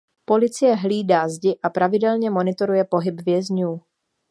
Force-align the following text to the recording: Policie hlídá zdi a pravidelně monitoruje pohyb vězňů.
Policie 0.25 0.75
hlídá 0.75 1.29
zdi 1.29 1.55
a 1.63 1.69
pravidelně 1.69 2.29
monitoruje 2.29 2.83
pohyb 2.85 3.21
vězňů. 3.25 3.81